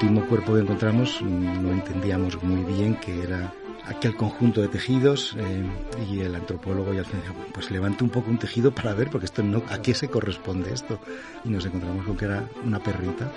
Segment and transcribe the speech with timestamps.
[0.00, 3.52] último cuerpo que encontramos no entendíamos muy bien que era
[3.84, 5.64] aquel conjunto de tejidos eh,
[6.08, 9.26] y el antropólogo y al final pues levante un poco un tejido para ver porque
[9.26, 11.00] esto no a qué se corresponde esto
[11.44, 13.32] y nos encontramos con que era una perrita.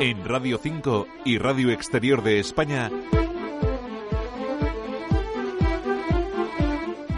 [0.00, 2.88] En Radio 5 y Radio Exterior de España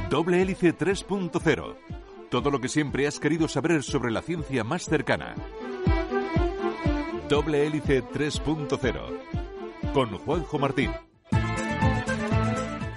[0.08, 1.76] Doble hélice 3.0.
[2.30, 5.34] Todo lo que siempre has querido saber sobre la ciencia más cercana.
[7.34, 9.92] Doble hélice 3.0.
[9.92, 10.92] Con Juanjo Martín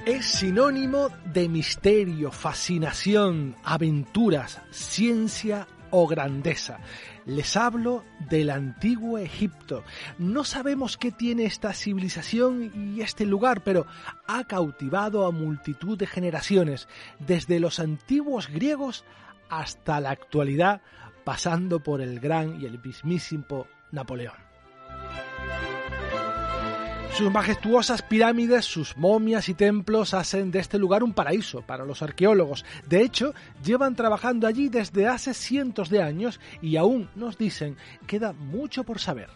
[0.05, 6.77] es sinónimo de misterio, fascinación, aventuras, ciencia o grandeza.
[7.25, 9.83] Les hablo del antiguo Egipto.
[10.19, 13.87] No sabemos qué tiene esta civilización y este lugar, pero
[14.27, 19.03] ha cautivado a multitud de generaciones, desde los antiguos griegos
[19.49, 20.83] hasta la actualidad,
[21.23, 24.47] pasando por el gran y el mismísimo Napoleón.
[27.17, 32.03] Sus majestuosas pirámides, sus momias y templos hacen de este lugar un paraíso para los
[32.03, 32.63] arqueólogos.
[32.87, 38.33] De hecho, llevan trabajando allí desde hace cientos de años y aún nos dicen queda
[38.33, 39.29] mucho por saber.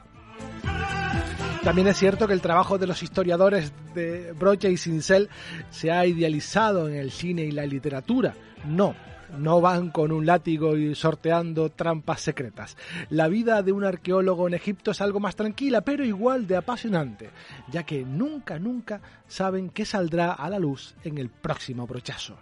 [1.63, 5.29] También es cierto que el trabajo de los historiadores de Brocha y Sincel
[5.71, 8.35] se ha idealizado en el cine y la literatura.
[8.65, 8.95] No,
[9.37, 12.77] no van con un látigo y sorteando trampas secretas.
[13.09, 17.29] La vida de un arqueólogo en Egipto es algo más tranquila, pero igual de apasionante,
[17.71, 22.37] ya que nunca, nunca saben qué saldrá a la luz en el próximo brochazo.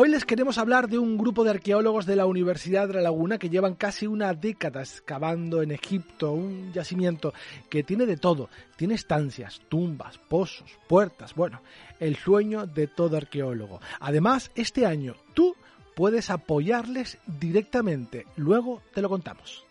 [0.00, 3.36] Hoy les queremos hablar de un grupo de arqueólogos de la Universidad de La Laguna
[3.36, 7.34] que llevan casi una década excavando en Egipto un yacimiento
[7.68, 8.48] que tiene de todo.
[8.76, 11.62] Tiene estancias, tumbas, pozos, puertas, bueno,
[11.98, 13.80] el sueño de todo arqueólogo.
[13.98, 15.56] Además, este año tú
[15.96, 18.24] puedes apoyarles directamente.
[18.36, 19.64] Luego te lo contamos.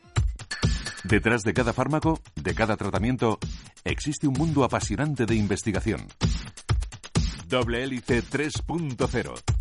[1.06, 3.40] Detrás de cada fármaco, de cada tratamiento,
[3.86, 6.06] existe un mundo apasionante de investigación.
[7.48, 9.57] Doble Hélice 3.0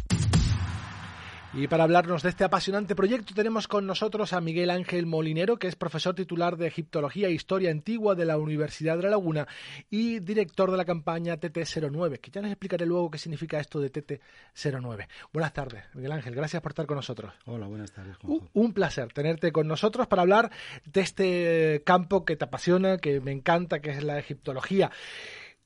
[1.56, 5.68] y para hablarnos de este apasionante proyecto tenemos con nosotros a Miguel Ángel Molinero, que
[5.68, 9.48] es profesor titular de Egiptología e Historia Antigua de la Universidad de La Laguna
[9.88, 13.90] y director de la campaña TT09, que ya les explicaré luego qué significa esto de
[13.90, 15.08] TT09.
[15.32, 17.32] Buenas tardes, Miguel Ángel, gracias por estar con nosotros.
[17.46, 18.16] Hola, buenas tardes.
[18.22, 20.50] un placer tenerte con nosotros para hablar
[20.84, 24.90] de este campo que te apasiona, que me encanta, que es la egiptología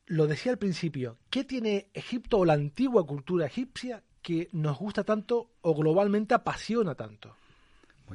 [0.07, 5.05] lo decía al principio, ¿qué tiene Egipto o la antigua cultura egipcia que nos gusta
[5.05, 7.37] tanto o globalmente apasiona tanto?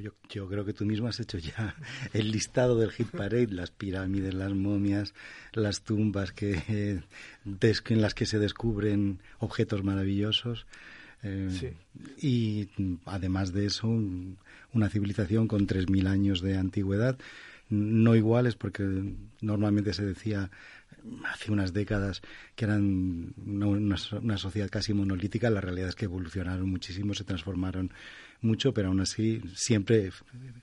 [0.01, 1.75] Yo, yo, creo que tú mismo has hecho ya
[2.13, 5.13] el listado del hit parade, las pirámides, las momias,
[5.53, 7.01] las tumbas que,
[7.45, 10.65] en las que se descubren objetos maravillosos.
[11.23, 11.73] Eh,
[12.21, 12.69] y
[13.05, 17.17] además de eso, una civilización con 3.000 años de antigüedad,
[17.69, 18.83] no iguales porque
[19.41, 20.51] normalmente se decía
[21.25, 22.21] hace unas décadas
[22.55, 23.97] que eran una,
[24.37, 27.91] sociedad casi monolítica, la realidad es que evolucionaron muchísimo, se transformaron
[28.41, 30.11] mucho, pero aún así siempre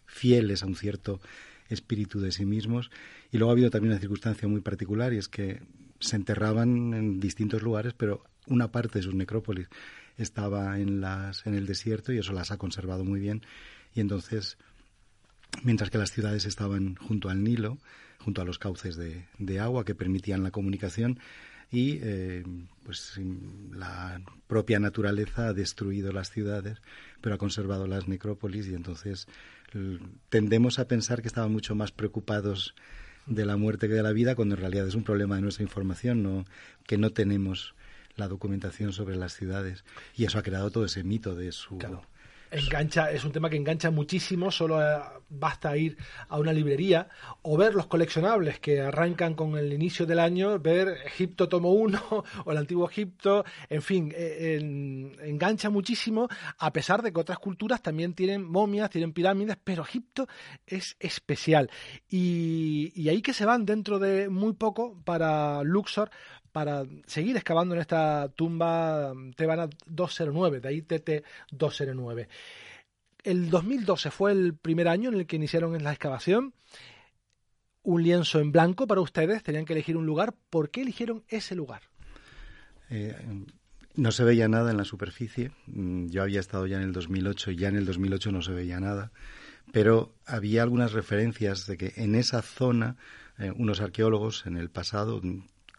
[0.07, 1.21] fieles a un cierto
[1.69, 2.91] espíritu de sí mismos.
[3.31, 5.63] Y luego ha habido también una circunstancia muy particular y es que
[6.01, 9.69] se enterraban en distintos lugares, pero una parte de sus necrópolis
[10.19, 13.43] estaba en, las, en el desierto y eso las ha conservado muy bien.
[13.95, 14.59] Y entonces,
[15.63, 17.79] mientras que las ciudades estaban junto al Nilo,
[18.25, 21.19] junto a los cauces de, agua que permitían la comunicación
[21.71, 22.45] y eh,
[22.85, 23.19] pues
[23.73, 26.83] la propia naturaleza ha destruido las ciudades
[27.21, 29.27] pero ha conservado las necrópolis y entonces
[30.29, 32.75] tendemos a pensar que estaban mucho más preocupados
[33.27, 35.63] de la muerte que de la vida cuando en realidad es un problema de nuestra
[35.63, 36.45] información no
[36.87, 37.75] que no tenemos
[38.17, 39.85] la documentación sobre las ciudades.
[40.15, 41.79] Y eso ha creado todo ese mito de su
[42.53, 45.97] engancha, es un tema que engancha muchísimo, solo eh, basta ir
[46.29, 47.09] a una librería
[47.43, 52.01] o ver los coleccionables que arrancan con el inicio del año, ver Egipto tomo uno
[52.45, 54.57] o el antiguo Egipto, en fin, eh,
[55.23, 60.29] engancha muchísimo, a pesar de que otras culturas también tienen momias, tienen pirámides, pero Egipto
[60.67, 61.71] es especial.
[62.09, 66.11] Y ahí que se van dentro de muy poco para Luxor
[66.53, 72.29] para seguir excavando en esta tumba Tebana 209, de ahí TT 209.
[73.25, 76.55] El 2012 fue el primer año en el que iniciaron la excavación.
[77.83, 80.35] Un lienzo en blanco para ustedes, tenían que elegir un lugar.
[80.51, 81.83] ¿Por qué eligieron ese lugar?
[82.91, 83.17] Eh,
[83.95, 85.53] no se veía nada en la superficie.
[85.67, 88.53] Mm, yo había estado ya en el 2008 y ya en el 2008 no se
[88.53, 89.13] veía nada.
[89.73, 92.97] Pero había algunas referencias de que en esa zona
[93.39, 95.21] eh, unos arqueólogos en el pasado,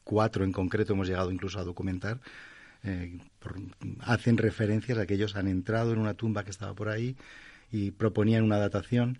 [0.03, 2.19] cuatro en concreto hemos llegado incluso a documentar,
[2.83, 3.17] eh,
[4.01, 7.15] hacen referencias a que ellos han entrado en una tumba que estaba por ahí
[7.71, 9.19] y proponían una datación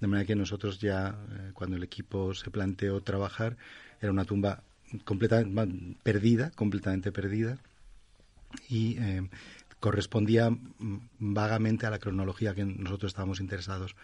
[0.00, 3.56] De manera que nosotros ya, eh, cuando el equipo se planteó trabajar,
[4.00, 4.62] era una tumba
[5.04, 7.58] completamente perdida, completamente perdida,
[8.68, 9.28] y eh,
[9.80, 10.50] correspondía
[11.18, 13.96] vagamente a la cronología que nosotros estábamos interesados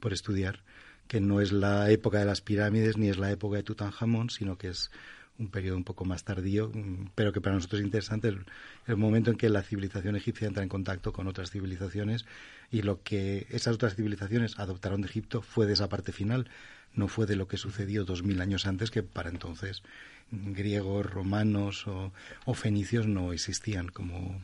[0.00, 0.60] por estudiar,
[1.06, 4.58] que no es la época de las pirámides ni es la época de Tutankamón, sino
[4.58, 4.90] que es
[5.38, 8.44] un periodo un poco más tardío, mm, pero que para nosotros es interesante el,
[8.86, 12.26] el, momento en que la civilización egipcia entra en contacto con otras civilizaciones
[12.70, 16.50] y lo que esas otras civilizaciones adoptaron de Egipto fue de esa parte final,
[16.94, 19.82] no fue de lo que sucedió dos mil años antes, que para entonces
[20.30, 22.12] griegos, romanos o,
[22.44, 24.42] o fenicios no existían como,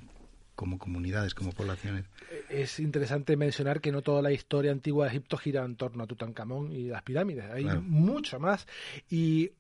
[0.54, 2.04] como comunidades, como poblaciones.
[2.48, 6.06] Es interesante mencionar que no toda la historia antigua de Egipto gira en torno a
[6.06, 7.82] Tutankamón y las pirámides, hay claro.
[7.82, 8.66] mucho más.
[9.10, 9.50] Y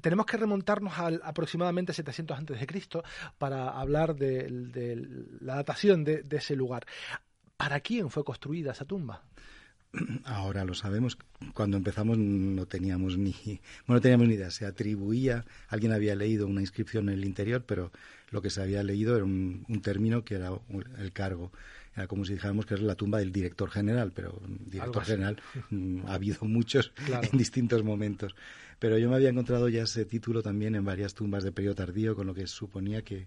[0.00, 3.04] tenemos que remontarnos al aproximadamente 700 antes de Cristo
[3.38, 4.48] para hablar de,
[5.40, 6.86] la datación de, de, ese lugar.
[7.56, 9.22] ¿Para quién fue construida esa tumba?
[10.24, 11.18] Ahora lo sabemos.
[11.54, 13.32] Cuando empezamos no teníamos ni
[13.86, 14.50] bueno, no teníamos ni idea.
[14.50, 17.92] Se atribuía, alguien había leído una inscripción en el interior, pero
[18.30, 20.50] lo que se había leído era un, un término que era
[20.98, 21.52] el cargo.
[21.94, 26.06] Era como si dijéramos que es la tumba del director general, pero director general mm,
[26.06, 27.28] ha habido muchos claro.
[27.30, 28.34] en distintos momentos.
[28.78, 32.16] Pero yo me había encontrado ya ese título también en varias tumbas de periodo tardío,
[32.16, 33.26] con lo que suponía que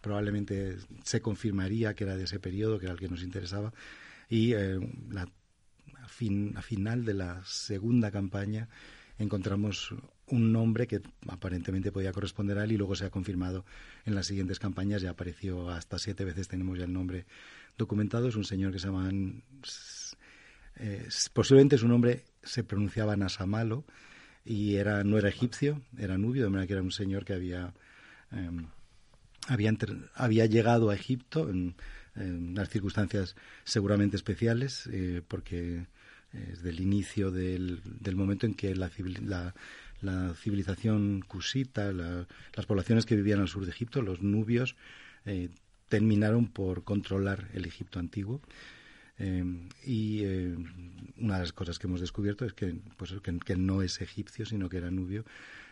[0.00, 3.72] probablemente se confirmaría que era de ese periodo, que era el que nos interesaba.
[4.28, 4.78] Y eh,
[5.10, 5.28] la
[6.02, 8.68] a, fin, a final de la segunda campaña
[9.18, 9.94] encontramos
[10.28, 13.64] un nombre que aparentemente podía corresponder a él y luego se ha confirmado
[14.04, 17.26] en las siguientes campañas, ya apareció hasta siete veces, tenemos ya el nombre
[17.78, 19.10] documentado, es un señor que se llama,
[20.76, 23.84] eh, posiblemente su nombre se pronunciaba Nasamalo
[24.44, 27.72] y era, no era egipcio, era nubio, de manera que era un señor que había,
[28.32, 28.50] eh,
[30.14, 31.76] había, llegado a Egipto en,
[32.16, 35.86] en unas circunstancias seguramente especiales, eh, porque
[36.32, 38.90] es del inicio del, del, momento en que la,
[39.22, 39.54] la,
[40.00, 44.76] la civilización cusita, la, las poblaciones que vivían al sur de Egipto, los nubios,
[45.24, 45.48] eh,
[45.88, 48.40] terminaron por controlar el Egipto antiguo.
[49.18, 49.44] Eh,
[49.84, 50.56] y eh,
[51.18, 53.14] una de las cosas que hemos descubierto es que, pues,
[53.44, 55.24] que, no es egipcio, sino que era nubio.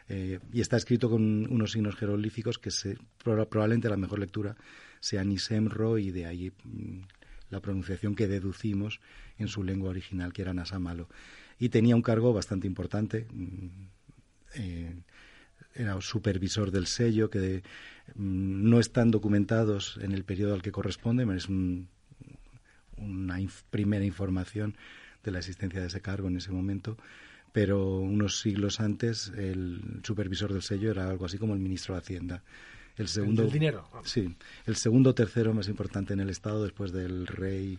[0.06, 4.54] Y está escrito con unos signos jeroglíficos que se, probablemente la mejor lectura
[5.00, 7.00] sea Nisemro y de ahí mmm,
[7.48, 9.00] la pronunciación que deducimos
[9.38, 11.08] en su lengua original, que era Nasamalo.
[11.58, 13.26] Y tenía un cargo bastante importante.
[14.54, 14.94] Eh,
[15.74, 17.62] era supervisor del sello, que
[18.14, 21.88] mmm, no están documentados en el periodo al que corresponde, es un,
[22.96, 24.76] una inf primera información
[25.22, 26.96] de la existencia de ese cargo en ese momento,
[27.52, 32.00] pero unos siglos antes el supervisor del sello era algo así como el ministro de
[32.00, 32.42] Hacienda.
[32.96, 33.88] El segundo, el dinero.
[34.04, 34.36] Sí,
[34.66, 37.78] el segundo o tercero más importante en el Estado después del rey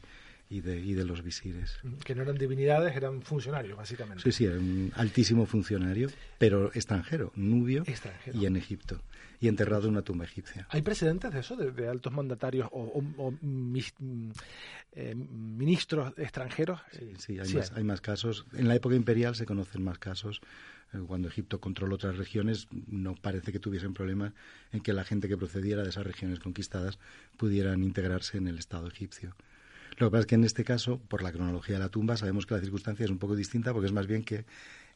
[0.50, 1.78] y de, y de los visires.
[2.04, 4.24] Que no eran divinidades, eran funcionarios, básicamente.
[4.24, 8.38] Sí, sí, era un altísimo funcionario, pero extranjero, nubio extranjero.
[8.40, 9.02] y en Egipto,
[9.40, 10.68] y enterrado en una tumba egipcia.
[10.70, 13.94] ¿Hay precedentes de eso, de, de altos mandatarios o, o, o mis,
[14.94, 16.80] eh, ministros extranjeros?
[16.92, 17.78] Sí, sí, hay, sí más, hay.
[17.78, 18.46] hay más casos.
[18.54, 20.42] En la época imperial se conocen más casos
[20.94, 24.34] eh, cuando Egipto controló otras regiones, no parece que tuviesen problemas
[24.72, 27.00] en que la gente que procediera de esas regiones conquistadas
[27.38, 29.36] pudieran integrarse en el Estado egipcio.
[29.98, 32.46] Lo que pasa es que en este caso, por la cronología de la tumba, sabemos
[32.46, 34.46] que la circunstancia es un poco distinta porque es más bien que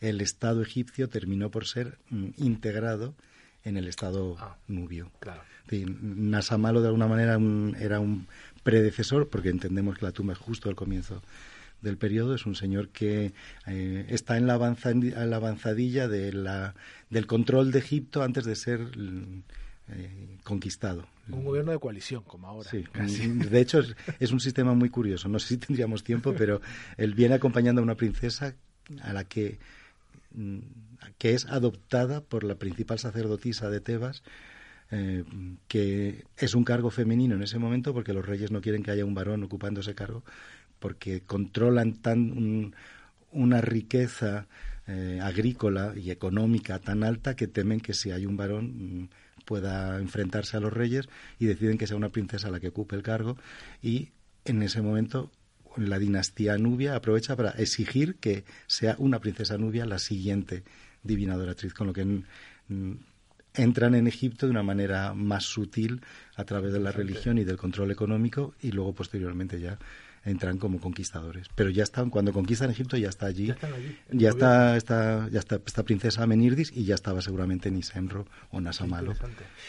[0.02, 3.16] el Estado egipcio terminó por ser mm, integrado
[3.64, 5.12] en el Estado ah, nubio.
[5.20, 5.42] Claro.
[5.70, 8.28] Sí, Nasamalo de alguna manera un, era un
[8.64, 11.22] predecesor, porque entendemos que la tumba es justo al comienzo
[11.82, 13.34] del periodo, es un señor que
[13.68, 16.76] eh, está en la, avanzadilla, en la avanzadilla de la,
[17.10, 18.82] del control de Egipto antes de ser
[19.92, 21.08] eh, conquistado.
[21.30, 22.70] Un gobierno de coalición, como ahora.
[22.70, 23.28] Sí, casi.
[23.28, 25.28] de hecho es, es, un sistema muy curioso.
[25.30, 26.62] No sé si tendríamos tiempo, pero
[26.98, 28.56] él viene acompañando a una princesa
[29.02, 29.60] a la que,
[30.34, 30.60] mm,
[31.18, 34.24] que es adoptada por la principal sacerdotisa de Tebas,
[34.92, 35.24] eh,
[35.68, 39.06] que es un cargo femenino en ese momento porque los reyes no quieren que haya
[39.06, 40.24] un varón ocupando ese cargo
[40.80, 42.76] porque controlan tan un,
[43.32, 44.48] una riqueza
[44.88, 49.10] eh, agrícola y económica tan alta que temen que si hay un varón mm,
[49.50, 53.02] pueda enfrentarse a los reyes y deciden que sea una princesa la que ocupe el
[53.02, 53.36] cargo.
[53.82, 54.10] Y
[54.46, 55.32] en ese momento
[55.76, 60.64] la dinastía nubia aprovecha para exigir que sea una princesa nubia la siguiente
[61.02, 62.26] divina adoratriz, con lo que en,
[62.70, 63.00] en,
[63.56, 66.02] entran en Egipto de una manera más sutil
[66.36, 69.80] a través de la religión y del control económico y luego posteriormente ya
[70.24, 71.48] entran como conquistadores.
[71.56, 75.40] Pero ya están, cuando conquistan Egipto ya está allí, ya, allí, ya está, está, ya
[75.40, 79.14] está esta princesa Amenírdis y ya estaba seguramente Nisemro o Nasamalo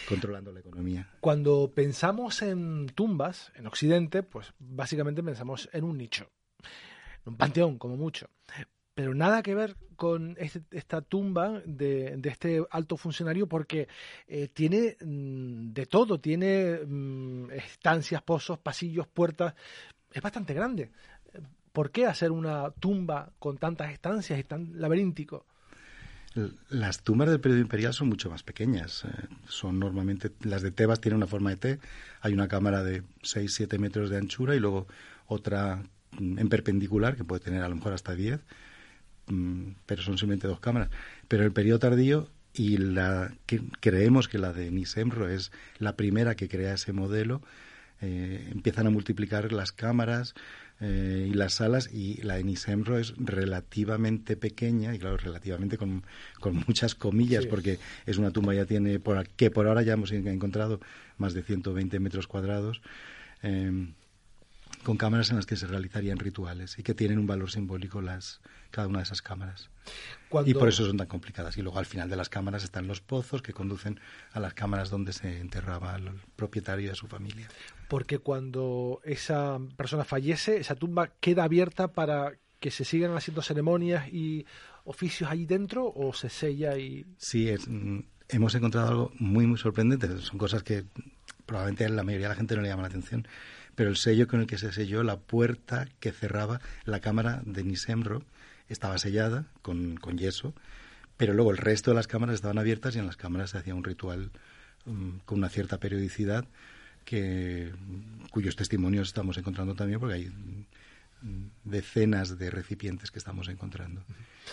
[0.08, 1.08] controlando la economía.
[1.20, 6.28] Cuando pensamos en tumbas en Occidente, pues básicamente pensamos en un nicho,
[7.24, 8.28] un panteón como mucho.
[8.94, 13.86] pero nada que ver con este, esta tumba de, este alto funcionario porque
[14.26, 19.54] eh, tiene mm, de todo, tiene mm, estancias, pozos, pasillos, puertas,
[20.12, 20.90] es bastante grande.
[21.72, 25.46] ¿Por qué hacer una tumba con tantas estancias y tan laberíntico?
[26.68, 29.04] Las tumbas del periodo imperial son mucho más pequeñas.
[29.04, 29.08] Eh,
[29.48, 31.78] son normalmente, las de Tebas tienen una forma de T.
[32.20, 34.86] Hay una cámara de 6-7 metros de anchura y luego
[35.26, 35.82] otra
[36.18, 38.40] mm, en perpendicular, que puede tener a lo mejor hasta 10,
[39.26, 40.90] mm, pero son simplemente dos cámaras.
[41.26, 46.36] Pero el periodo tardío y la que creemos que la de Nisemro es la primera
[46.36, 47.42] que crea ese modelo,
[48.00, 50.34] eh, empiezan a multiplicar las cámaras,
[50.80, 56.02] eh, y las salas y la Enisemro es relativamente pequeña y claro, relativamente con,
[56.66, 60.80] muchas comillas porque es una tumba ya tiene, por, que por ahora ya hemos encontrado
[61.18, 62.80] más de 120 metros cuadrados.
[63.42, 63.92] Em,
[64.82, 68.40] con cámaras en las que se realizarían rituales y que tienen un valor simbólico las
[68.70, 69.68] cada una de esas cámaras.
[70.46, 71.58] Y por eso son tan complicadas.
[71.58, 74.00] Y luego al final de las cámaras están los pozos que conducen
[74.32, 77.48] a las cámaras donde se enterraba el propietario y a su familia
[77.90, 84.06] porque cuando esa persona fallece, esa tumba queda abierta para que se sigan haciendo ceremonias
[84.12, 84.46] y
[84.84, 87.04] oficios allí dentro o se sella y...
[87.18, 90.06] Sí, mm, hemos encontrado algo muy, muy sorprendente.
[90.18, 90.84] Son cosas que
[91.46, 93.26] probablemente la mayoría de la gente no le llama la atención.
[93.74, 97.64] Pero el sello con el que se selló la puerta que cerraba la cámara de
[97.64, 98.22] Nisemro
[98.68, 100.54] estaba sellada con, con yeso,
[101.16, 103.74] pero luego el resto de las cámaras estaban abiertas y en las cámaras se hacía
[103.74, 104.30] un ritual
[104.84, 106.46] mm, con una cierta periodicidad
[107.04, 107.72] que,
[108.30, 110.32] cuyos testimonios estamos encontrando también, porque hay
[111.64, 114.02] decenas de recipientes que estamos encontrando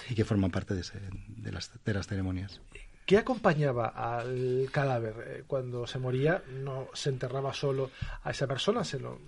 [0.10, 0.84] y que forman parte de,
[1.28, 2.60] de, las, de las ceremonias.
[3.06, 5.16] ¿Qué acompañaba al cadáver?
[5.28, 7.90] Eh, cuando se moría no se enterraba solo
[8.24, 9.20] a esa persona, se, lo,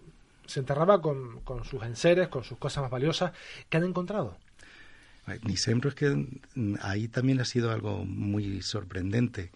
[0.46, 3.32] se enterraba con, con sus enseres, con sus cosas más valiosas.
[3.70, 4.38] ¿Qué han encontrado?
[5.44, 6.28] Ni siempre es que
[6.82, 9.52] ahí también ha sido algo muy sorprendente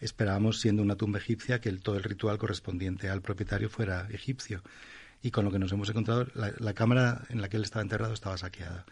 [0.00, 4.62] esperábamos, siendo una tumba egipcia, que el, todo el ritual correspondiente al propietario fuera egipcio.
[5.22, 8.14] Y con lo que nos hemos encontrado, la, cámara en la que él estaba enterrado
[8.14, 8.86] estaba saqueada.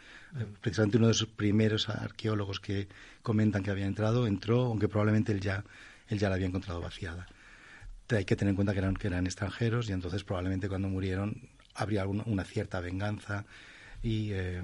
[0.60, 2.86] Precisamente uno de sus primeros arqueólogos que
[3.22, 5.64] comentan que había entrado entró, aunque probablemente él ya,
[6.06, 7.26] él ya la había encontrado vaciada.
[8.10, 11.48] Hay que tener en cuenta que eran, que eran extranjeros y entonces probablemente cuando murieron
[11.74, 13.46] habría una cierta venganza
[14.02, 14.62] y eh,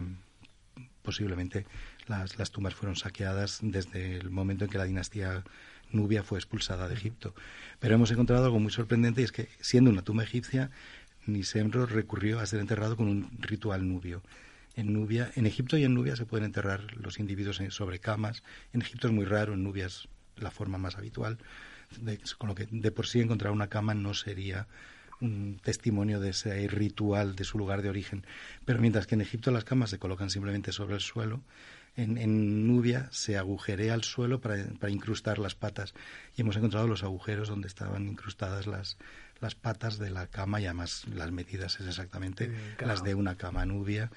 [1.03, 1.67] posiblemente
[2.07, 5.45] las, las tumbas fueron saqueadas desde el momento en que la dinastía
[5.95, 7.35] Nubia fue expulsada de Egipto.
[7.81, 10.71] Pero hemos encontrado algo muy sorprendente y es que, siendo una tumba egipcia,
[11.27, 14.23] Nisemro recurrió a ser enterrado con un ritual nubio.
[14.77, 18.43] En Nubia, en Egipto y en Nubia se pueden enterrar los individuos sobre camas.
[18.73, 21.39] En Egipto es muy raro, en Nubia es la forma más habitual.
[22.39, 24.67] con lo que de por sí encontrar una cama no sería
[25.21, 28.27] un testimonio de ese ritual de su lugar de origen.
[28.65, 31.41] Pero mientras que en Egipto las camas se colocan simplemente sobre el suelo,
[31.97, 35.95] en, Nubia se agujerea el suelo para, para, incrustar las patas
[36.37, 38.97] y hemos encontrado los agujeros donde estaban incrustadas las,
[39.41, 43.65] las patas de la cama y además las medidas es exactamente las de una cama
[43.65, 44.11] nubia,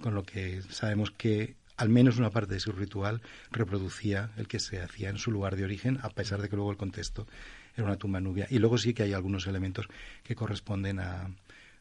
[0.00, 4.58] con lo que sabemos que al menos una parte de su ritual reproducía el que
[4.60, 7.26] se hacía en su lugar de origen, a pesar de que luego el contexto
[7.74, 8.46] era una tumba nubia.
[8.50, 9.88] Y luego sí que hay algunos elementos
[10.22, 11.30] que corresponden a,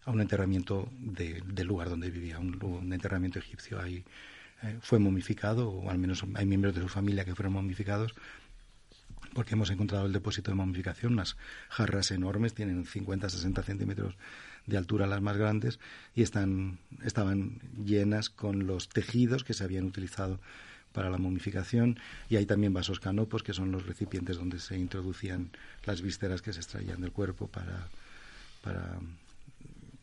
[0.06, 3.82] a un enterramiento del lugar donde vivía, un, un enterramiento egipcio.
[3.82, 4.06] Hay
[4.82, 8.13] fue momificado, o al menos hay miembros de su familia que fueron momificados,
[9.34, 11.38] porque hemos encontrado el depósito de momificación, unas
[11.70, 14.16] jarras enormes, tienen 50, 60 centímetros
[14.66, 15.80] de altura las más grandes,
[16.16, 20.39] y están, estaban llenas con los tejidos que se habían utilizado
[20.94, 22.00] para la momificación,
[22.30, 25.51] y hay también vasos canopos, que son los recipientes donde se introducían
[25.86, 27.88] las vísceras que se extraían del cuerpo para,
[28.63, 28.98] para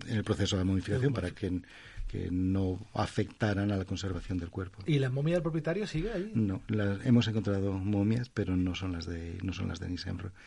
[0.07, 1.61] en el proceso de momificación, para que
[2.07, 4.83] que no afectaran a la conservación del cuerpo.
[4.87, 6.31] ¿Y la momia del propietario sigue ahí?
[6.35, 6.63] No,
[7.05, 9.87] hemos encontrado momias, pero no son las de no son las de.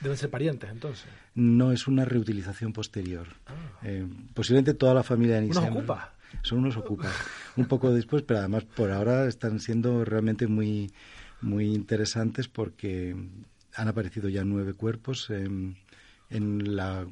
[0.02, 1.06] Deben ser parientes, entonces.
[1.36, 3.28] No es una reutilización posterior.
[3.48, 3.54] Ah.
[3.84, 5.72] Eh, posiblemente toda la familia de Nisemro.
[5.72, 6.14] ¿Unos ocupa?
[6.44, 7.14] Son unos ocupas.
[7.56, 10.92] Un poco después, pero además por ahora están siendo realmente muy
[11.42, 13.16] muy interesantes porque
[13.76, 15.78] han aparecido ya nueve cuerpos en,
[16.30, 17.08] en la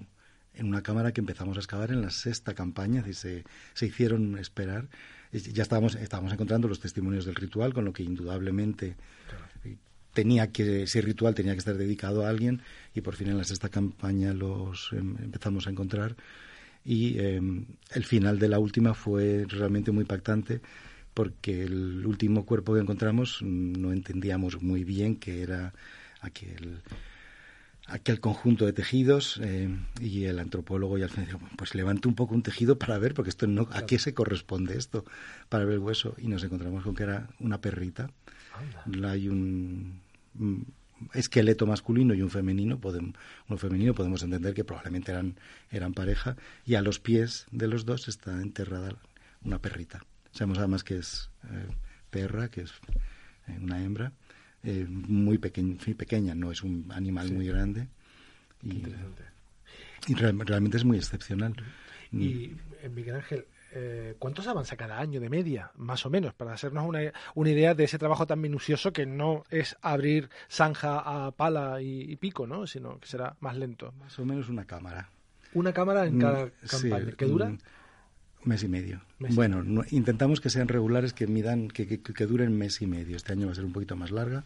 [0.58, 4.38] en una cámara que empezamos a excavar en la sexta campaña, y se, se hicieron
[4.38, 4.88] esperar.
[5.32, 8.96] Ya estábamos, estábamos encontrando los testimonios del ritual, con lo que indudablemente
[10.18, 12.64] tenía que ese ritual tenía que estar dedicado a alguien
[12.96, 16.16] y por fin en la sexta campaña los em, empezamos a encontrar
[16.84, 20.60] y em, el final de la última fue realmente muy impactante
[21.14, 25.72] porque el último cuerpo que encontramos no entendíamos muy bien que era
[26.22, 26.82] aquel
[27.88, 32.36] aquel conjunto de tejidos eh, y el antropólogo y al final pues levante un poco
[32.36, 35.06] un tejido para ver, porque esto no, ¿a qué se corresponde esto?
[35.50, 38.10] Para ver el hueso y nos encontramos con que era una perrita.
[39.04, 40.02] Hay un,
[41.14, 43.14] esqueleto masculino y un femenino, podemos,
[43.48, 45.36] uno femenino podemos entender que probablemente eran,
[45.72, 48.96] eran pareja y a los pies de los dos está enterrada
[49.44, 50.04] una perrita.
[50.32, 51.68] Sabemos además que es eh,
[52.10, 52.72] perra, que es
[53.48, 54.12] eh, una hembra
[54.68, 57.88] eh, muy, pequeña, no es un animal muy grande.
[58.62, 58.84] Y,
[60.08, 61.56] y realmente es muy excepcional.
[62.12, 62.52] Y
[62.84, 62.94] mm.
[62.94, 67.00] Miguel Ángel, eh, ¿cuántos avanza cada año de media, más o menos, para hacernos una,
[67.36, 72.18] una, idea de ese trabajo tan minucioso que no es abrir zanja a pala y,
[72.18, 72.68] pico, ¿no?
[72.68, 73.94] sino que será más lento?
[74.00, 75.10] Más o menos una cámara.
[75.54, 77.12] ¿Una cámara en mm, cada campaña?
[77.18, 77.46] ¿Qué dura?
[77.46, 77.60] Un
[78.44, 79.02] mes y medio.
[79.20, 83.16] bueno, intentamos que sean regulares, que midan, que, que, duren mes y medio.
[83.16, 84.46] Este año va a ser un poquito más larga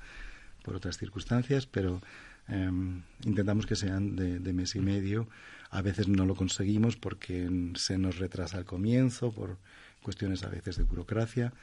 [0.63, 2.01] por otras circunstancias, pero
[2.47, 5.27] em, intentamos que sean de, de mes y medio
[5.71, 9.57] a veces no lo conseguimos porque se nos retrasa el comienzo, por
[10.01, 11.53] cuestiones a veces de burocracia.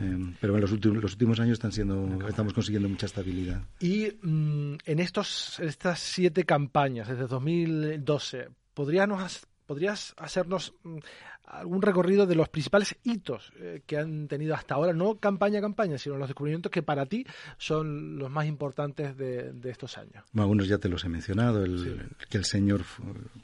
[0.00, 3.62] Em, pero en los últimos, los últimos años están siendo, estamos consiguiendo mucha estabilidad.
[3.78, 10.98] Y mm, en estos, estas siete campañas, desde 2012, ¿podríamos, ¿podrías hacernos mm,
[11.46, 15.62] algún recorrido de los principales hitos eh, que han tenido hasta ahora, no campaña a
[15.62, 17.26] campaña, sino los descubrimientos que para ti
[17.58, 20.24] son los más importantes de, estos años.
[20.34, 22.82] algunos ya te los he mencionado, el, que el señor,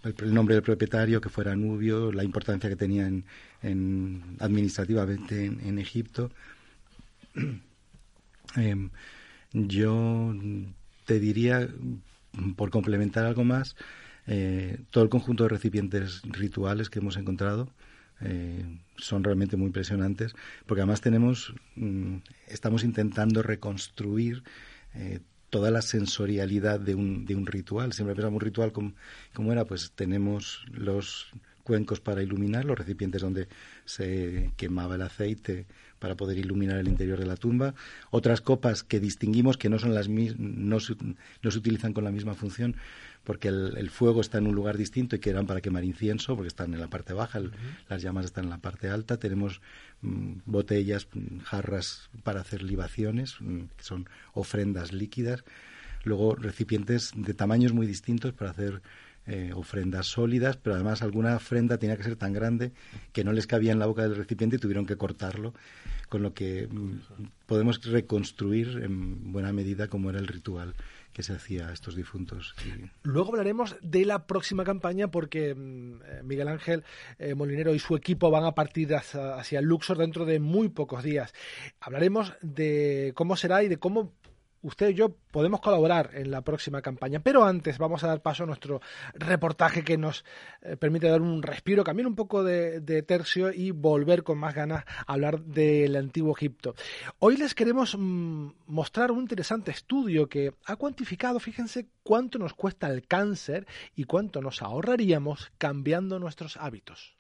[0.03, 6.31] el, nombre del propietario, que fuera Nubio, la importancia que tenía en, administrativamente en, Egipto.
[8.57, 8.91] Em,
[9.53, 10.35] yo
[11.05, 11.69] te diría,
[12.57, 13.77] por complementar algo más,
[14.27, 17.69] eh, todo el conjunto de recipientes rituales que hemos encontrado,
[18.23, 18.65] eh,
[18.97, 20.35] son realmente muy impresionantes,
[20.67, 22.17] porque además tenemos, mm,
[22.49, 24.43] estamos intentando reconstruir
[24.95, 27.93] eh, toda la sensorialidad de un, de un ritual.
[27.93, 28.93] Siempre pensamos un ritual como,
[29.33, 33.49] como era, pues tenemos los cuencos para iluminar, los recipientes donde
[33.85, 35.67] se quemaba el aceite
[35.99, 37.75] para poder iluminar el interior de la tumba,
[38.11, 42.35] otras copas que distinguimos que no son las no no se utilizan con la misma
[42.35, 42.75] función,
[43.25, 46.49] porque el, fuego está en un lugar distinto y que eran para quemar incienso, porque
[46.49, 47.41] están en la parte baja,
[47.89, 49.19] las llamas están en la parte alta.
[49.19, 49.61] Tenemos
[50.01, 55.45] mm, botellas, mm, jarras para hacer libaciones, mm, que son ofrendas líquidas.
[56.05, 58.81] Luego recipientes de tamaños muy distintos para hacer
[59.27, 62.73] eh, ofrendas sólidas, pero además alguna ofrenda tenía que ser tan grande
[63.13, 65.53] que no les cabía en la boca del recipiente y tuvieron que cortarlo,
[66.09, 66.69] con lo que
[67.47, 70.75] podemos reconstruir en buena medida cómo era el ritual
[71.13, 72.55] que se hacía a estos difuntos.
[73.03, 76.85] Luego hablaremos de la próxima campaña porque mm, eh, Miguel Ángel
[77.19, 81.03] eh, Molinero y su equipo van a partir hacia, hacia Luxor dentro de muy pocos
[81.03, 81.35] días.
[81.81, 84.13] Hablaremos de cómo será y de cómo
[84.63, 87.21] usted y yo podemos colaborar en la próxima campaña.
[87.21, 88.81] Pero antes vamos a dar paso a nuestro
[89.15, 90.25] reportaje que nos
[90.63, 94.85] eh, permite dar un respiro, cambiar un poco de, tercio y volver con más ganas
[95.07, 96.75] a hablar del antiguo Egipto.
[97.19, 102.89] Hoy les queremos mm, mostrar un interesante estudio que ha cuantificado, fíjense, cuánto nos cuesta
[102.89, 107.20] el cáncer y cuánto nos ahorraríamos cambiando nuestros hábitos.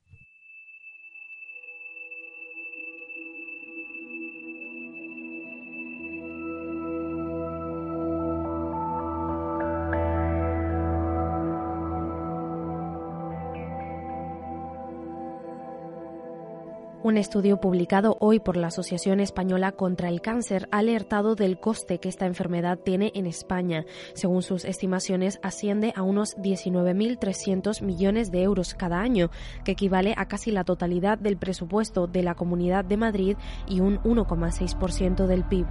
[17.10, 21.98] Un estudio publicado hoy por la Asociación Española contra el Cáncer ha alertado del coste
[21.98, 23.84] que esta enfermedad tiene en España.
[24.14, 29.32] Según sus estimaciones, asciende a unos 19.300 millones de euros cada año,
[29.64, 33.98] que equivale a casi la totalidad del presupuesto de la Comunidad de Madrid y un
[34.04, 35.66] 1,6% del PIB.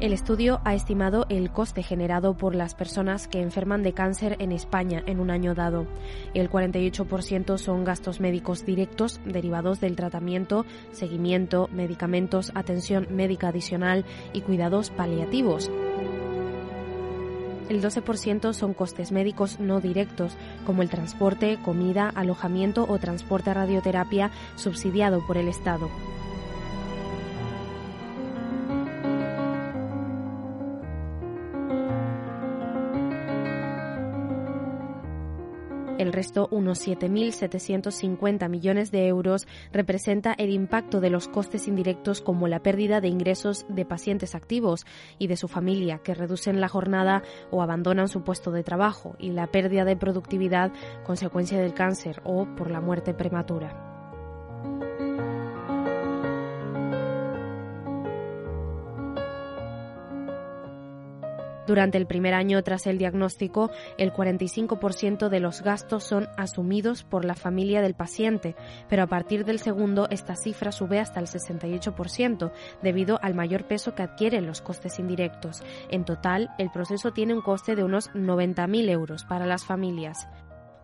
[0.00, 4.52] El estudio ha estimado el coste generado por las personas que enferman de cáncer en
[4.52, 5.88] España en un año dado.
[6.34, 14.42] El 48% son gastos médicos directos derivados del tratamiento, seguimiento, medicamentos, atención médica adicional y
[14.42, 15.68] cuidados paliativos.
[17.68, 23.54] El 12% son costes médicos no directos, como el transporte, comida, alojamiento o transporte a
[23.54, 25.90] radioterapia subsidiado por el Estado.
[36.08, 42.48] El resto, unos 7.750 millones de euros, representa el impacto de los costes indirectos como
[42.48, 44.86] la pérdida de ingresos de pacientes activos
[45.18, 49.32] y de su familia que reducen la jornada o abandonan su puesto de trabajo y
[49.32, 50.72] la pérdida de productividad
[51.04, 53.87] consecuencia del cáncer o por la muerte prematura.
[61.68, 67.26] Durante el primer año tras el diagnóstico, el 45% de los gastos son asumidos por
[67.26, 68.56] la familia del paciente,
[68.88, 72.52] pero a partir del segundo esta cifra sube hasta el 68%
[72.82, 75.62] debido al mayor peso que adquieren los costes indirectos.
[75.90, 80.26] En total, el proceso tiene un coste de unos 90.000 euros para las familias.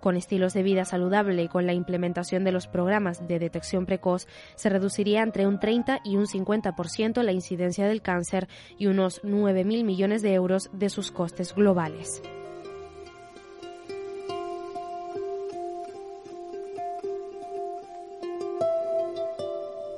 [0.05, 4.27] Con estilos de vida saludable y con la implementación de los programas de detección precoz,
[4.55, 9.83] se reduciría entre un 30 y un 50% la incidencia del cáncer y unos 9.000
[9.83, 12.21] millones de euros de sus costes globales.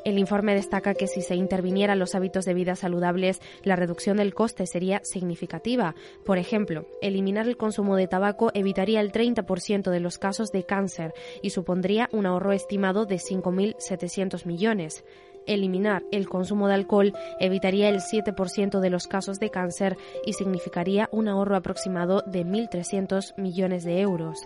[0.06, 4.34] El informe destaca que si se intervinieran los hábitos de vida saludables, la reducción del
[4.34, 5.96] coste sería significativa.
[6.24, 11.12] Por ejemplo, eliminar el consumo de tabaco evitaría el 30% de los casos de cáncer
[11.42, 15.04] y supondría un ahorro estimado de 5.700 millones.
[15.44, 21.08] Eliminar el consumo de alcohol evitaría el 7% de los casos de cáncer y significaría
[21.10, 24.38] un ahorro aproximado de 1.300 millones de euros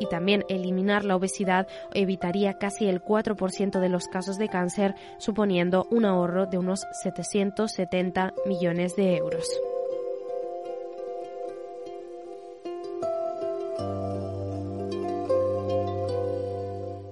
[0.00, 5.86] y también eliminar la obesidad evitaría casi el 4% de los casos de cáncer, suponiendo
[5.90, 9.46] un ahorro de unos 770 millones de euros.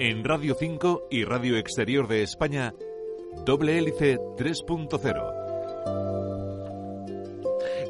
[0.01, 2.73] En Radio 5 y Radio Exterior de España,
[3.45, 5.38] doble hélice 3.0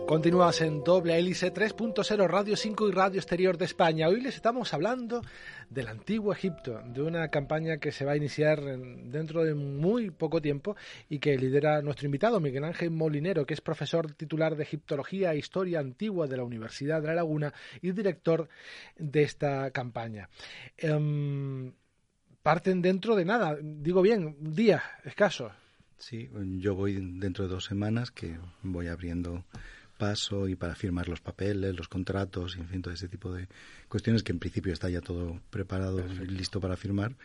[0.08, 4.08] Continúas en doble hélice 3.0 Radio 5 y Radio Exterior de España.
[4.08, 5.20] Hoy les estamos hablando
[5.68, 10.40] del antiguo Egipto, de una campaña que se va a iniciar dentro de muy poco
[10.40, 10.76] tiempo
[11.10, 15.38] y que lidera nuestro invitado Miguel Ángel Molinero, que es profesor titular de Egiptología e
[15.40, 18.48] Historia Antigua de la Universidad de La Laguna y director
[18.96, 20.30] de esta campaña.
[20.78, 21.70] Em,
[22.42, 25.50] parten dentro de nada, digo bien, un día escaso.
[25.98, 29.44] Sí, yo voy dentro de dos semanas que voy abriendo
[29.98, 33.48] paso y para firmar los papeles, los contratos, y en fin, todo ese tipo de
[33.88, 37.16] cuestiones que en principio está ya todo preparado y listo para firmar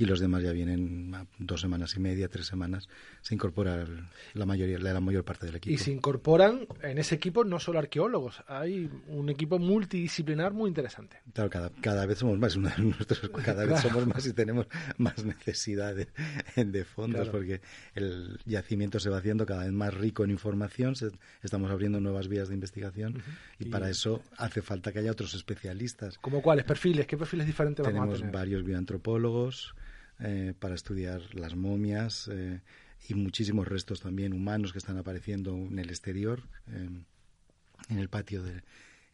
[0.00, 2.88] y los demás ya vienen dos semanas y media, tres semanas,
[3.20, 3.86] se incorpora
[4.32, 5.74] la mayoría, la mayor parte del equipo.
[5.74, 11.18] Y se incorporan en ese equipo no solo arqueólogos, hay un equipo multidisciplinar muy interesante.
[11.34, 14.66] Claro, cada, cada vez somos más, uno de nuestros, cada vez somos más y tenemos
[14.96, 16.08] más necesidades
[16.56, 17.60] de, fondos porque
[17.94, 20.94] el yacimiento se va haciendo cada vez más rico en información,
[21.42, 23.22] estamos abriendo nuevas vías de investigación
[23.58, 26.16] y, para eso hace falta que haya otros especialistas.
[26.16, 27.06] ¿Como cuáles perfiles?
[27.06, 28.16] ¿Qué perfiles diferentes vamos a tener?
[28.16, 29.74] Tenemos varios bioantropólogos,
[30.22, 32.60] eh, para estudiar las momias eh,
[33.08, 38.62] y muchísimos restos también humanos que están apareciendo en el exterior, en el patio de,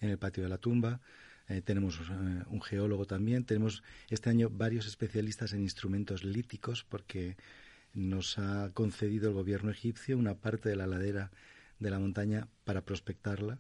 [0.00, 1.00] en el patio de la tumba.
[1.48, 2.00] Eh, tenemos
[2.48, 3.44] un geólogo también.
[3.44, 7.36] Tenemos este año varios especialistas en instrumentos líticos porque
[7.94, 11.30] nos ha concedido el gobierno egipcio una parte de la ladera
[11.78, 13.58] de la montaña para prospectarla,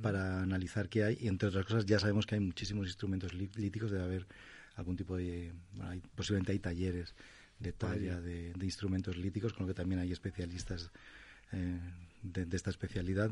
[0.00, 3.90] para analizar qué hay y entre otras cosas ya sabemos que hay muchísimos instrumentos líticos,
[3.90, 4.26] debe haber
[4.78, 5.52] algún tipo de...
[6.14, 7.14] posiblemente hay talleres
[7.58, 10.90] de talla de, instrumentos líticos, con lo que también hay especialistas
[11.52, 11.78] eh,
[12.22, 13.30] de, esta especialidad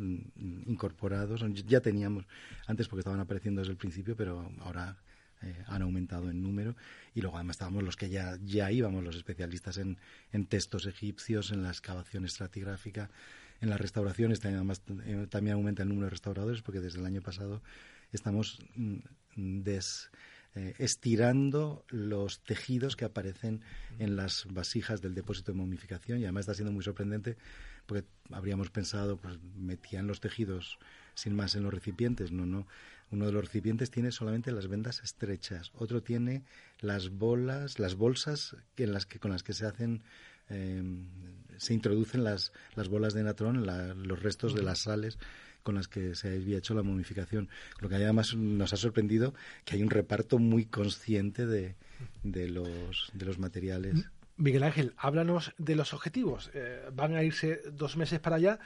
[0.66, 1.44] incorporados.
[1.66, 2.26] Ya teníamos
[2.66, 4.96] antes porque estaban apareciendo desde el principio, pero ahora
[5.42, 6.74] eh, han aumentado en número.
[7.14, 9.98] Y luego además estábamos los que ya, ya íbamos, los especialistas en,
[10.32, 13.10] en textos egipcios, en la excavación estratigráfica,
[13.60, 14.40] en las restauraciones.
[14.40, 17.62] También, además, eh, también aumenta el número de restauradores porque desde el año pasado
[18.12, 18.98] estamos mm,
[19.62, 20.10] des
[20.56, 23.60] eh, estirando los tejidos que aparecen
[23.98, 26.18] en las vasijas del depósito de momificación.
[26.18, 27.36] Y además está siendo muy sorprendente
[27.84, 30.78] porque habríamos pensado pues metían los tejidos
[31.12, 32.32] sin más en los recipientes.
[32.32, 32.66] No no.
[33.10, 35.72] Uno de los recipientes tiene solamente las vendas estrechas.
[35.74, 36.42] Otro tiene
[36.80, 40.04] las bolas las bolsas en las que con las que se hacen
[40.48, 41.06] em,
[41.58, 45.18] se introducen las, las bolas de natrón, los restos de las sales
[45.66, 47.48] con las que se había hecho la momificación.
[47.80, 51.74] Lo que además nos ha sorprendido que hay un reparto muy consciente de,
[52.22, 54.06] de, los, de los materiales.
[54.36, 56.52] Miguel Ángel, háblanos de los objetivos.
[56.54, 58.60] Eh, van a irse dos meses para allá.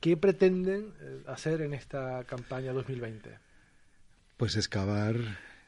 [0.00, 3.28] ¿Qué pretenden eh, hacer en esta campaña 2020?
[4.38, 5.16] Pues excavar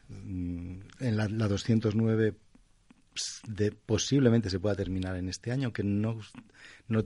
[0.08, 2.32] mm, en la, la 209
[3.46, 6.20] de, posiblemente se pueda terminar en este año, que no,
[6.88, 7.02] no,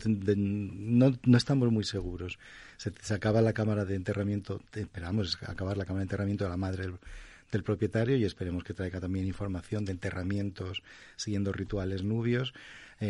[1.25, 2.39] no, estamos muy seguros.
[2.77, 6.87] Se, acaba la cámara de enterramiento, esperamos acabar la cámara de enterramiento de la madre
[7.51, 10.83] del, propietario y esperemos que traiga también información de enterramientos
[11.15, 12.53] siguiendo rituales nubios.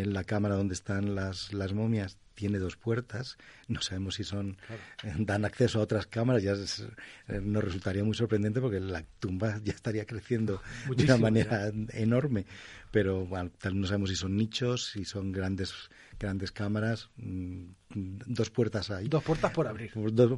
[0.01, 4.57] En la cámara donde están las, las momias tiene dos puertas, no sabemos si son
[5.05, 9.61] eh, dan acceso a otras cámaras, ya eh, nos resultaría muy sorprendente porque la tumba
[9.63, 10.61] ya estaría creciendo
[10.95, 12.45] de una manera enorme,
[12.91, 15.73] pero bueno, no sabemos si son nichos, si son grandes
[16.19, 19.09] grandes cámaras, mm, dos puertas hay.
[19.09, 19.93] Dos puertas por abrir.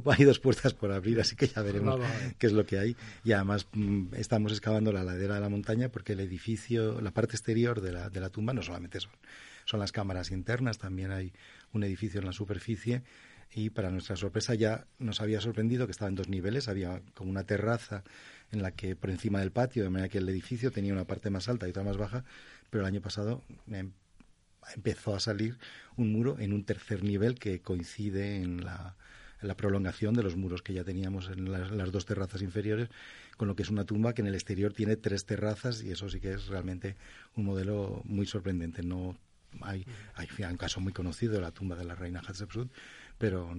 [0.05, 1.99] hay dos puertas por abrir, así que ya veremos
[2.37, 2.95] qué es lo que hay.
[3.23, 7.35] Y además mm, estamos excavando la ladera de la montaña porque el edificio, la parte
[7.35, 9.11] exterior de la, de la tumba no solamente son,
[9.67, 11.33] son las cámaras internas, también hay
[11.73, 13.03] un edificio en la superficie
[13.53, 17.29] y para nuestra sorpresa ya nos había sorprendido que estaba en dos niveles, había como
[17.29, 18.03] una terraza
[18.51, 21.29] en la que por encima del patio, de manera que el edificio tenía una parte
[21.29, 22.23] más alta y otra más baja,
[22.69, 23.91] pero el año pasado em,
[24.73, 25.57] empezó a salir
[25.97, 28.95] un muro en un tercer nivel que coincide en la,
[29.57, 32.87] prolongación de los muros que ya teníamos en las, dos terrazas inferiores,
[33.35, 36.09] con lo que es una tumba que en el exterior tiene tres terrazas y eso
[36.09, 36.95] sí que es realmente
[37.35, 38.81] un modelo muy sorprendente.
[38.81, 39.17] No
[39.61, 42.71] hay, hay un caso muy conocido de la tumba de la reina Hatshepsut,
[43.17, 43.53] pero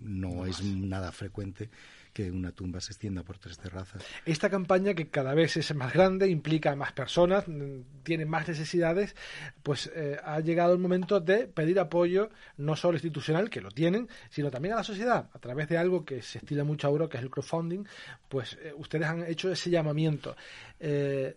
[0.00, 1.70] no es nada frecuente
[2.12, 4.04] que una tumba se extienda por tres terrazas.
[4.26, 9.16] Esta campaña, que cada vez es más grande, implica más personas, mm, tiene más necesidades,
[9.62, 14.08] pues eh, ha llegado el momento de pedir apoyo, no solo institucional, que lo tienen,
[14.28, 17.16] sino también a la sociedad, a través de algo que se estila mucho ahora, que
[17.16, 17.84] es el crowdfunding,
[18.28, 20.36] pues eh, ustedes han hecho ese llamamiento.
[20.80, 21.34] Eh,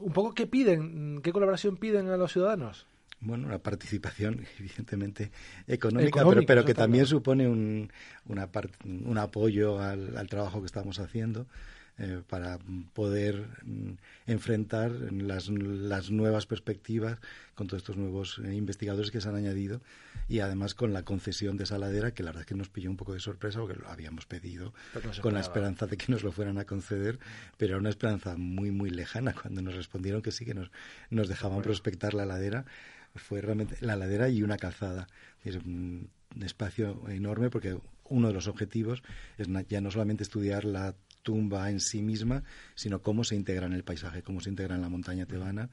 [0.00, 1.20] un poco, ¿qué piden?
[1.22, 2.86] ¿Qué colaboración piden a los ciudadanos?
[3.20, 5.30] Bueno, una participación evidentemente
[5.66, 7.90] económica, pero, pero que también supone un,
[8.26, 8.48] una
[8.84, 11.46] un apoyo al, al, trabajo que estamos haciendo
[11.98, 12.58] eh, para
[12.92, 13.92] poder mm,
[14.26, 17.18] enfrentar las, las, nuevas perspectivas
[17.54, 19.80] con todos estos nuevos eh, investigadores que se han añadido
[20.28, 22.90] y además con la concesión de esa ladera que la verdad es que nos pilló
[22.90, 24.74] un poco de sorpresa porque lo habíamos pedido
[25.22, 27.18] con la esperanza de que nos lo fueran a conceder,
[27.56, 30.70] pero era una esperanza muy muy lejana cuando nos respondieron que sí que nos,
[31.08, 32.66] nos dejaban prospectar la ladera
[33.16, 35.06] fue realmente la ladera y una calzada.
[35.44, 36.10] Es un
[36.42, 39.02] espacio enorme porque uno de los objetivos
[39.38, 43.72] es ya no solamente estudiar la tumba en sí misma, sino cómo se integra en
[43.72, 45.70] el paisaje, cómo se integra en la montaña tebana,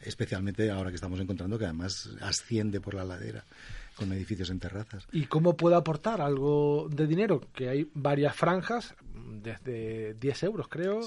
[0.00, 3.44] especialmente ahora que estamos encontrando que además asciende por la ladera
[3.96, 5.06] con edificios en terrazas.
[5.12, 7.40] ¿Y cómo puede aportar algo de dinero?
[7.54, 11.00] Que hay varias franjas, desde 10 euros creo,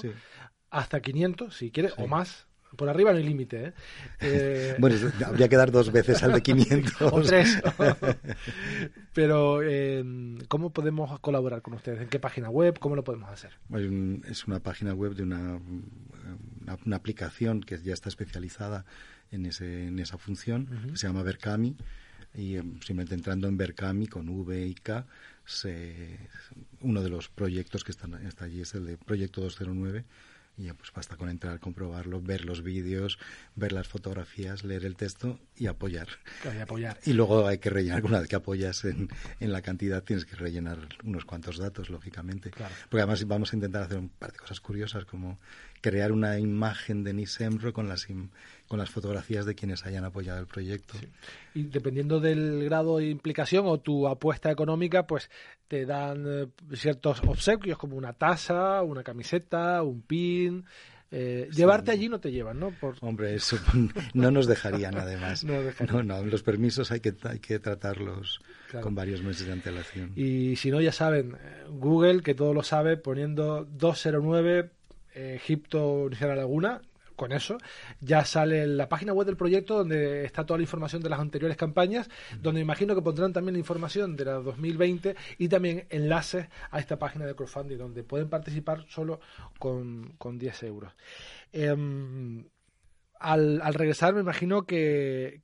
[0.70, 3.66] hasta 500 si quieres, o más por arriba no hay límite.
[3.66, 3.72] ¿eh?
[4.20, 7.02] eh bueno, habría que dar dos veces al de 500.
[7.12, 7.58] o tres.
[9.14, 12.00] Pero, em, ¿cómo podemos colaborar con ustedes?
[12.00, 12.78] ¿En qué página web?
[12.78, 13.52] ¿Cómo lo podemos hacer?
[14.28, 15.60] Es una página web de una,
[16.84, 18.84] una, aplicación que ya está especializada
[19.30, 21.76] en, ese, en esa función, que se llama Berkami.
[22.34, 25.06] Y em, simplemente entrando en Berkami con V y K,
[25.44, 26.18] se,
[26.80, 30.04] uno de los proyectos que están, está allí es el de Proyecto 209
[30.56, 33.18] y ya pues basta con entrar, comprobarlo, ver los vídeos,
[33.56, 36.08] ver las fotografías, leer el texto y apoyar.
[36.44, 36.98] y apoyar.
[37.04, 39.08] Y luego hay que rellenar, una vez que apoyas en,
[39.40, 42.50] en la cantidad, tienes que rellenar unos cuantos datos, lógicamente.
[42.50, 45.38] Porque además vamos a intentar hacer un par de cosas curiosas, como
[45.80, 48.06] crear una imagen de Nisembro con las,
[48.68, 50.94] con las fotografías de quienes hayan apoyado el proyecto.
[51.54, 55.30] Y dependiendo del grado de implicación o tu apuesta económica, pues
[55.68, 60.64] te dan eh, ciertos obsequios como una taza, una camiseta, un pin.
[61.10, 62.72] Eh, llevarte allí no te llevan, ¿no?
[63.00, 63.56] Hombre, eso
[64.14, 65.44] no nos dejarían además.
[65.44, 68.40] no, no, los permisos hay que, hay que tratarlos
[68.80, 70.12] con varios meses de antelación.
[70.16, 74.70] Y si no, ya saben, eh, Google, que todo lo sabe, poniendo 209
[75.14, 76.82] Egipto, la Laguna,
[77.16, 77.58] con eso,
[78.00, 81.56] ya sale la página web del proyecto donde está toda la información de las anteriores
[81.56, 82.08] campañas,
[82.40, 86.98] donde imagino que pondrán también la información de la 2020 y también enlaces a esta
[86.98, 89.20] página de crowdfunding donde pueden participar solo
[89.58, 90.92] con, con 10 euros.
[91.52, 92.46] Em,
[93.20, 95.42] al, al regresar me imagino que,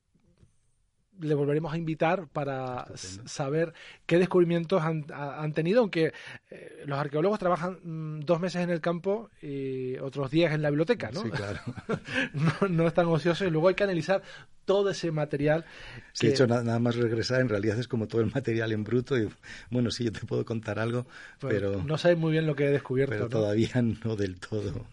[1.20, 3.72] le volveremos a invitar para saber
[4.06, 6.12] qué descubrimientos han, tenido, aunque
[6.50, 10.70] eh, los arqueólogos trabajan mm, dos meses en el campo y otros días en la
[10.70, 11.22] biblioteca, ¿no?
[11.22, 11.60] Sí, claro.
[12.32, 14.22] no, no, están ociosos y luego hay que analizar
[14.70, 15.64] todo ese material.
[16.12, 19.18] Sí, de hecho, nada, más regresar, en realidad es como todo el material en bruto
[19.18, 19.28] y,
[19.68, 21.08] bueno, sí, yo te puedo contar algo,
[21.40, 21.82] pues, pero...
[21.82, 23.68] No sabes muy bien lo que he descubierto, Pero todavía
[24.04, 24.86] no del todo.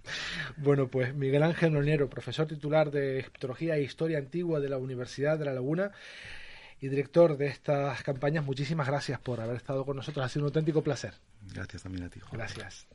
[0.58, 5.38] Bueno, pues Miguel Ángel Nonero, profesor titular de Egiptología e Historia Antigua de la Universidad
[5.38, 5.92] de La Laguna
[6.82, 10.26] y director de estas campañas, muchísimas gracias por haber estado con nosotros.
[10.26, 11.13] Ha sido un auténtico placer.
[11.54, 12.40] Gracias también a ti, Juan.
[12.40, 12.88] Gracias.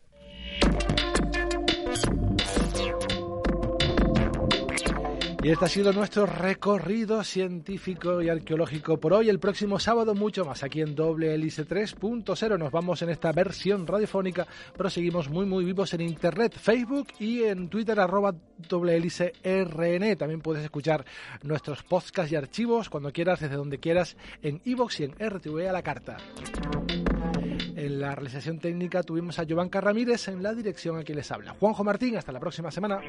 [5.45, 9.29] Y este ha sido nuestro recorrido científico y arqueológico por hoy.
[9.29, 12.57] El próximo sábado mucho más aquí en Doble Hélice 3.0.
[12.57, 17.43] Nos vamos en esta versión radiofónica, pero seguimos muy muy vivos en Internet, Facebook y
[17.43, 18.33] en Twitter arroba
[18.69, 20.15] Doble Hélice RN.
[20.15, 21.05] También puedes escuchar
[21.43, 25.73] nuestros podcasts y archivos cuando quieras, desde donde quieras, en iVoox y en RTV a
[25.73, 26.19] la carta.
[27.75, 31.57] En la realización técnica tuvimos a Giovanca Ramírez en la dirección a quien les habla.
[31.59, 33.01] Juanjo Martín, hasta la próxima semana.